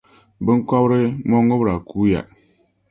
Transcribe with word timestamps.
Biŋkɔbiri 0.45 1.05
mɔŋubira 1.29 1.75
kuuya. 1.89 2.21